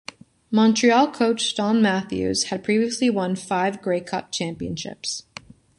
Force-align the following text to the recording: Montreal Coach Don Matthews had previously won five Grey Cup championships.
Montreal 0.49 1.11
Coach 1.11 1.53
Don 1.53 1.79
Matthews 1.79 2.45
had 2.45 2.63
previously 2.63 3.07
won 3.11 3.35
five 3.35 3.83
Grey 3.83 3.99
Cup 4.01 4.31
championships. 4.31 5.25